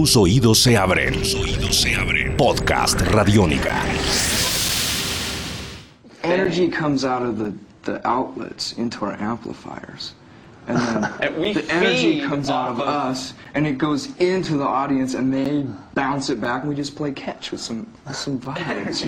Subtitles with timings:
[0.00, 1.12] Tus oídos se abren.
[1.12, 2.34] Tus oídos se abren.
[2.38, 3.82] Podcast Radiónica.
[6.22, 10.14] Energy comes out of the, the outlets into our amplifiers.
[10.68, 14.64] And then And we the energy comes out of us and it goes into the
[14.64, 18.40] audience and they bounce it back and we just play catch with some with some
[18.40, 19.04] vibes.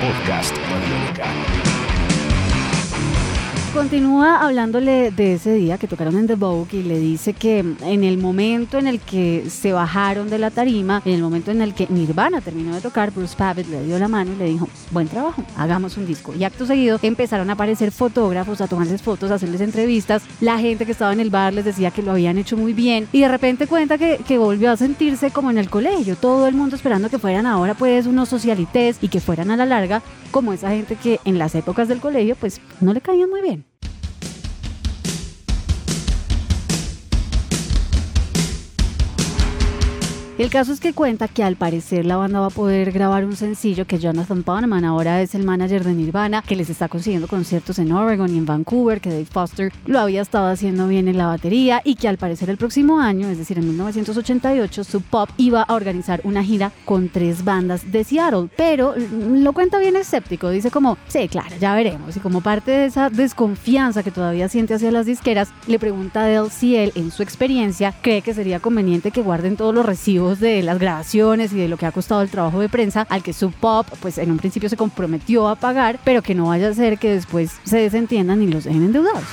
[0.00, 1.81] Podcast Radiónica.
[3.74, 8.04] Continúa hablándole de ese día que tocaron en The Vogue y le dice que en
[8.04, 11.72] el momento en el que se bajaron de la tarima, en el momento en el
[11.72, 15.08] que Nirvana terminó de tocar, Bruce Pavitt le dio la mano y le dijo, buen
[15.08, 16.34] trabajo, hagamos un disco.
[16.38, 20.22] Y acto seguido empezaron a aparecer fotógrafos, a tomarles fotos, a hacerles entrevistas.
[20.42, 23.08] La gente que estaba en el bar les decía que lo habían hecho muy bien
[23.10, 26.54] y de repente cuenta que, que volvió a sentirse como en el colegio, todo el
[26.54, 30.52] mundo esperando que fueran ahora pues unos socialites y que fueran a la larga como
[30.52, 33.61] esa gente que en las épocas del colegio pues no le caían muy bien.
[40.38, 43.36] El caso es que cuenta que al parecer la banda va a poder grabar un
[43.36, 47.78] sencillo que Jonathan Poneman ahora es el manager de Nirvana, que les está consiguiendo conciertos
[47.78, 51.26] en Oregon y en Vancouver, que Dave Foster lo había estado haciendo bien en la
[51.26, 55.62] batería y que al parecer el próximo año, es decir, en 1988, Sub Pop iba
[55.62, 60.70] a organizar una gira con tres bandas de Seattle, pero lo cuenta bien escéptico, dice
[60.70, 64.90] como, sí, claro, ya veremos, y como parte de esa desconfianza que todavía siente hacia
[64.92, 69.10] las disqueras, le pregunta a Adele si él, en su experiencia, cree que sería conveniente
[69.10, 72.30] que guarden todos los recibos de las grabaciones y de lo que ha costado el
[72.30, 75.98] trabajo de prensa al que Sub Pop, pues en un principio se comprometió a pagar,
[76.04, 79.24] pero que no vaya a ser que después se desentiendan y los dejen endeudados.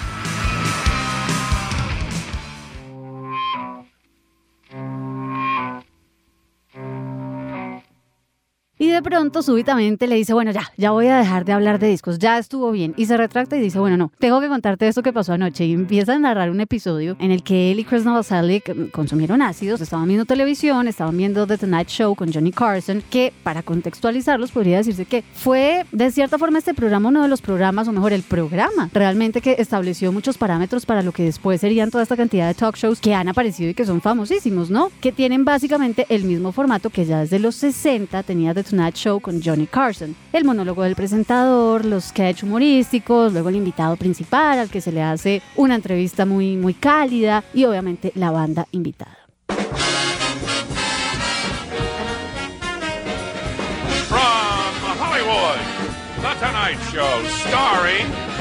[8.99, 12.19] De pronto, súbitamente, le dice, bueno, ya, ya voy a dejar de hablar de discos,
[12.19, 12.93] ya estuvo bien.
[12.97, 15.65] Y se retracta y dice, bueno, no, tengo que contarte esto que pasó anoche.
[15.65, 19.41] Y empieza a narrar un episodio en el que él y Chris Novoselic mm, consumieron
[19.41, 24.51] ácidos, estaban viendo televisión, estaban viendo The Tonight Show con Johnny Carson, que para contextualizarlos
[24.51, 28.11] podría decirse que fue, de cierta forma, este programa uno de los programas, o mejor,
[28.11, 32.49] el programa, realmente que estableció muchos parámetros para lo que después serían toda esta cantidad
[32.49, 34.91] de talk shows que han aparecido y que son famosísimos, ¿no?
[34.99, 39.19] Que tienen básicamente el mismo formato que ya desde los 60 tenía The Tonight Show
[39.19, 40.15] con Johnny Carson.
[40.33, 45.01] El monólogo del presentador, los sketch humorísticos, luego el invitado principal al que se le
[45.01, 49.17] hace una entrevista muy, muy cálida y obviamente la banda invitada.
[54.07, 55.59] From Hollywood,
[56.21, 58.38] The Tonight Show, starring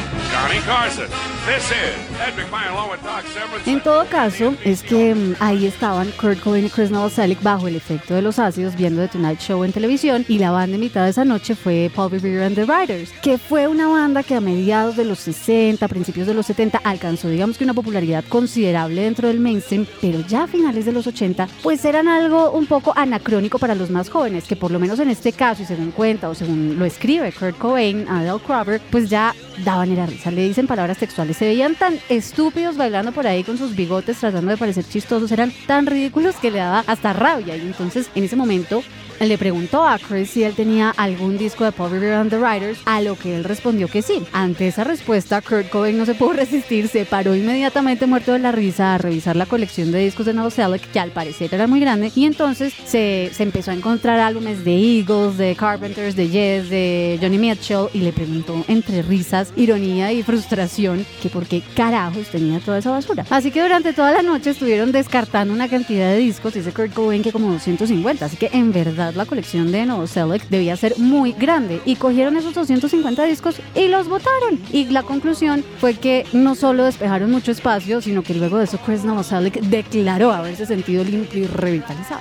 [3.66, 7.76] En todo caso, es que mm, ahí estaban Kurt Cobain y Chris Novoselic bajo el
[7.76, 11.24] efecto de los ácidos viendo The Tonight Show en televisión y la banda invitada esa
[11.24, 15.04] noche fue Paul Revere and the Riders, que fue una banda que a mediados de
[15.04, 19.86] los 60, principios de los 70 alcanzó digamos que una popularidad considerable dentro del mainstream,
[20.00, 23.90] pero ya a finales de los 80 pues eran algo un poco anacrónico para los
[23.90, 26.84] más jóvenes, que por lo menos en este caso y según cuenta o según lo
[26.84, 29.34] escribe Kurt Cobain, Adele Crover, pues ya
[29.64, 33.58] daban era risa, le dicen palabras textuales, se veían tan estúpidos bailando por ahí con
[33.58, 37.56] sus bigotes tratando de parecer chistosos, eran tan ridículos que le daba hasta rabia.
[37.56, 38.82] Y entonces en ese momento
[39.20, 42.78] le preguntó a Chris si él tenía algún disco de Paul Revere and the Riders,
[42.84, 44.22] a lo que él respondió que sí.
[44.32, 48.52] Ante esa respuesta, Kurt Cobain no se pudo resistir, se paró inmediatamente muerto de la
[48.52, 52.12] risa a revisar la colección de discos de Novoselic, que al parecer era muy grande,
[52.14, 57.18] y entonces se, se empezó a encontrar álbumes de Eagles, de Carpenters, de Yes, de
[57.20, 62.60] Johnny Mitchell, y le preguntó entre risas, ironía y frustración que por qué carajos tenía
[62.60, 63.24] toda esa basura.
[63.30, 67.22] Así que durante toda la noche estuvieron descartando una cantidad de discos, dice Kurt Cobain
[67.22, 71.80] que como 250, así que en verdad la colección de Novoselic debía ser muy grande
[71.84, 74.60] y cogieron esos 250 discos y los botaron.
[74.72, 78.78] Y la conclusión fue que no solo despejaron mucho espacio, sino que luego de eso
[78.84, 82.20] Chris Novoselic declaró haberse sentido limpio y revitalizado.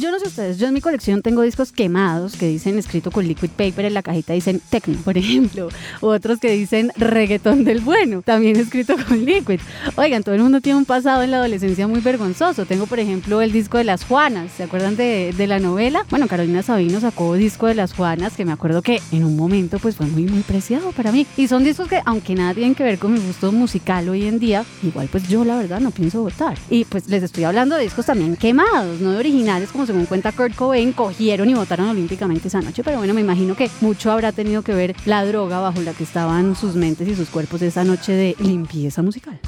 [0.00, 3.28] Yo no sé ustedes, yo en mi colección tengo discos quemados que dicen escrito con
[3.28, 5.68] liquid paper en la cajita dicen techno, por ejemplo,
[6.00, 9.60] otros que dicen reggaetón del bueno, también escrito con liquid.
[9.96, 12.64] Oigan, todo el mundo tiene un pasado en la adolescencia muy vergonzoso.
[12.64, 16.06] Tengo, por ejemplo, el disco de las Juanas, ¿se acuerdan de, de la novela?
[16.08, 19.78] Bueno, Carolina Sabino sacó disco de las Juanas que me acuerdo que en un momento
[19.80, 21.26] pues fue muy muy preciado para mí.
[21.36, 24.38] Y son discos que aunque nada tienen que ver con mi gusto musical hoy en
[24.38, 26.56] día, igual pues yo la verdad no pienso votar.
[26.70, 30.30] Y pues les estoy hablando de discos también quemados, no de originales como según cuenta
[30.30, 32.84] Kurt Cobain, cogieron y votaron olímpicamente esa noche.
[32.84, 36.04] Pero bueno, me imagino que mucho habrá tenido que ver la droga bajo la que
[36.04, 39.40] estaban sus mentes y sus cuerpos esa noche de limpieza musical.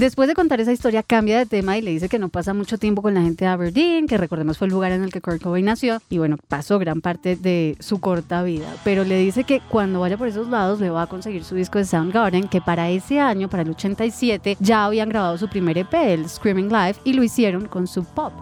[0.00, 2.78] Después de contar esa historia, cambia de tema y le dice que no pasa mucho
[2.78, 5.42] tiempo con la gente de Aberdeen, que recordemos fue el lugar en el que Kurt
[5.42, 8.66] Cobain nació, y bueno, pasó gran parte de su corta vida.
[8.82, 11.76] Pero le dice que cuando vaya por esos lados le va a conseguir su disco
[11.76, 15.92] de Soundgarden, que para ese año, para el 87, ya habían grabado su primer EP,
[15.92, 18.32] el Screaming Live, y lo hicieron con su pop.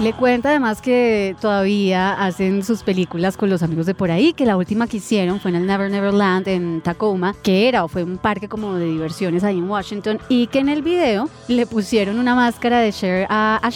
[0.00, 4.46] Le cuenta además que todavía hacen sus películas con los amigos de por ahí, que
[4.46, 7.88] la última que hicieron fue en el Never Never Land en Tacoma, que era o
[7.88, 11.66] fue un parque como de diversiones ahí en Washington, y que en el video le
[11.66, 13.70] pusieron una máscara de Cher a, a.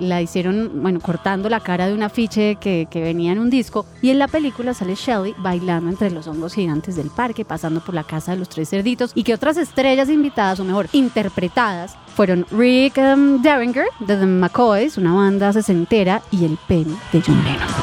[0.00, 3.86] La hicieron, bueno, cortando la cara de un afiche que, que venía en un disco,
[4.02, 7.94] y en la película sale Shelly bailando entre los hongos gigantes del parque, pasando por
[7.94, 12.44] la casa de los tres cerditos, y que otras estrellas invitadas, o mejor, interpretadas, fueron
[12.50, 17.77] Rick um, Derringer de The McCoys, una banda sesentera, y el Penny de John Lennon.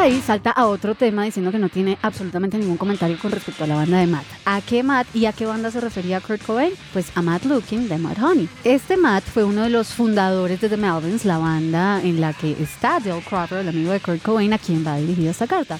[0.00, 3.66] Ahí salta a otro tema diciendo que no tiene absolutamente ningún comentario con respecto a
[3.66, 4.24] la banda de Matt.
[4.46, 6.72] ¿A qué Matt y a qué banda se refería Kurt Cobain?
[6.92, 8.48] Pues a Matt Looking de Matt Honey.
[8.64, 12.52] Este Matt fue uno de los fundadores de The Melvins, la banda en la que
[12.52, 15.78] está Dale Cropper, el amigo de Kurt Cobain, a quien va dirigida esta carta.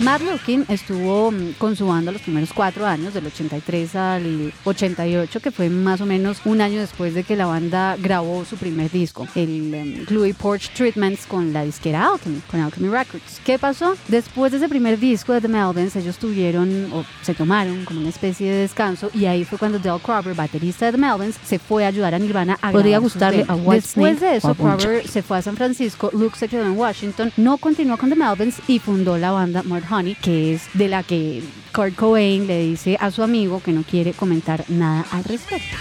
[0.00, 5.40] Matt Looking estuvo mm, con su banda los primeros cuatro años, del 83 al 88,
[5.40, 8.92] que fue más o menos un año después de que la banda grabó su primer
[8.92, 13.40] disco, el um, Gluey Porch Treatments con la disquera Alchemy, con Alchemy Records.
[13.44, 13.96] ¿Qué pasó?
[14.06, 18.10] Después de ese primer disco de The Melvins, ellos tuvieron o se tomaron como una
[18.10, 21.84] especie de descanso y ahí fue cuando Dale Cropper, baterista de The Melvins, se fue
[21.84, 25.38] a ayudar a Nirvana a Podría gustarle a Whitesnake Después de eso, Cropper se fue
[25.38, 29.18] a San Francisco, Luke se quedó en Washington, no continuó con The Melvins y fundó
[29.18, 31.42] la banda Mudhoney, que es de la que
[31.74, 35.76] Kurt Cobain le dice a su amigo que no quiere comentar nada al respecto.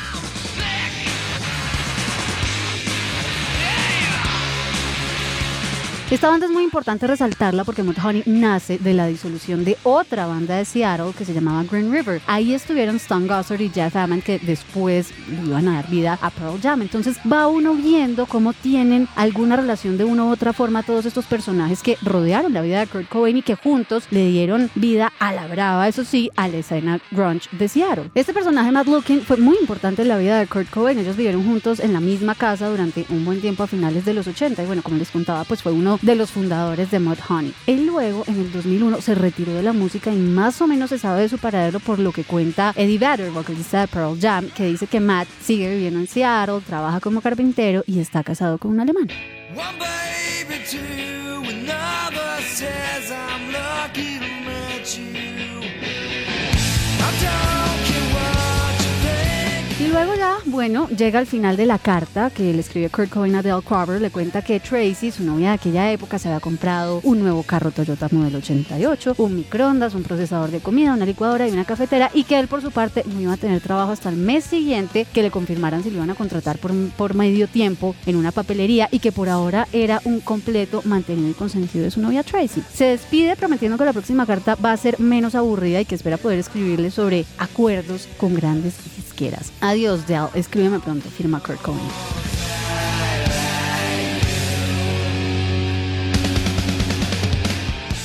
[6.09, 10.55] Esta banda es muy importante resaltarla porque Mudhoney nace de la disolución de otra banda
[10.55, 12.21] de Seattle que se llamaba Green River.
[12.27, 15.09] Ahí estuvieron Stan Gossard y Jeff Hammond que después
[15.45, 16.81] iban a dar vida a Pearl Jam.
[16.81, 21.25] Entonces va uno viendo cómo tienen alguna relación de una u otra forma todos estos
[21.25, 25.33] personajes que rodearon la vida de Kurt Cobain y que juntos le dieron vida a
[25.33, 28.11] la brava, eso sí, a la escena grunge de Seattle.
[28.15, 30.97] Este personaje, Matt Looking, fue muy importante en la vida de Kurt Cobain.
[30.97, 34.25] Ellos vivieron juntos en la misma casa durante un buen tiempo a finales de los
[34.25, 37.53] 80 y bueno, como les contaba, pues fue uno de los fundadores de Mudhoney.
[37.65, 40.99] Él luego, en el 2001, se retiró de la música y más o menos se
[40.99, 44.65] sabe de su paradero por lo que cuenta Eddie Vedder, vocalista de Pearl Jam, que
[44.65, 48.79] dice que Matt sigue viviendo en Seattle, trabaja como carpintero y está casado con un
[48.79, 49.07] alemán.
[59.97, 63.41] Luego ya, bueno, llega al final de la carta que le escribió Kurt Cobain a
[63.41, 63.99] Dale Cropper.
[63.99, 67.71] Le cuenta que Tracy, su novia de aquella época, se había comprado un nuevo carro
[67.71, 72.11] Toyota Model 88, un microondas, un procesador de comida, una licuadora y una cafetera.
[72.13, 75.07] Y que él, por su parte, no iba a tener trabajo hasta el mes siguiente
[75.11, 78.89] que le confirmaran si lo iban a contratar por, por medio tiempo en una papelería
[78.91, 82.61] y que por ahora era un completo mantenido y consentido de su novia Tracy.
[82.71, 86.17] Se despide prometiendo que la próxima carta va a ser menos aburrida y que espera
[86.17, 89.51] poder escribirle sobre acuerdos con grandes disqueras.
[89.61, 89.86] Adiós,
[90.33, 91.09] Escríbeme pronto.
[91.09, 91.81] Firma Kurt Cobain.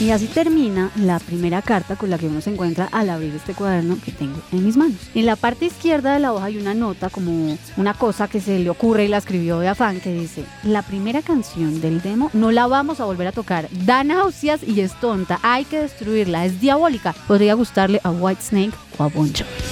[0.02, 3.54] Y así termina la primera carta con la que uno se encuentra al abrir este
[3.54, 4.98] cuaderno que tengo en mis manos.
[5.14, 8.58] En la parte izquierda de la hoja hay una nota como una cosa que se
[8.58, 12.50] le ocurre y la escribió de afán que dice, la primera canción del demo no
[12.50, 16.60] la vamos a volver a tocar, da náuseas y es tonta, hay que destruirla, es
[16.60, 17.14] diabólica.
[17.28, 19.71] Podría gustarle a Whitesnake o a Bon Jovi.